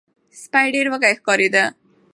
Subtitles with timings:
[0.41, 1.63] سپی ډیر وږی ښکاریده.